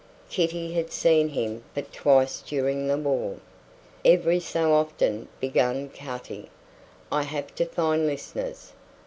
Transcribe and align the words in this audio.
Kitty 0.31 0.73
had 0.73 0.91
seen 0.91 1.29
him 1.29 1.63
but 1.75 1.93
twice 1.93 2.41
during 2.41 2.87
the 2.87 2.97
war. 2.97 3.35
"Every 4.03 4.39
so 4.39 4.73
often," 4.73 5.27
began 5.39 5.89
Cutty, 5.89 6.49
"I 7.11 7.21
have 7.21 7.53
to 7.53 7.65
find 7.67 8.07
listeners. 8.07 8.73